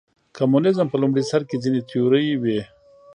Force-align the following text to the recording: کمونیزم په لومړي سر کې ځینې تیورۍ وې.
کمونیزم 0.37 0.87
په 0.89 0.97
لومړي 1.01 1.23
سر 1.31 1.41
کې 1.49 1.61
ځینې 1.63 1.81
تیورۍ 1.89 2.27
وې. 2.41 2.61